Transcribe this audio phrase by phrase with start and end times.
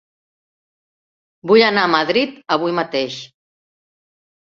[1.53, 3.23] Vull anar a Madrid avui mateix.